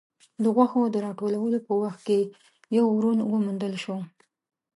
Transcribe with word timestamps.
د 0.43 0.45
غوښو 0.55 0.81
د 0.93 0.95
راټولولو 1.05 1.57
په 1.67 1.73
وخت 1.81 1.99
کې 2.07 2.19
يو 2.77 2.85
ورون 2.95 3.19
وموندل 3.23 3.73
شو. 3.83 3.97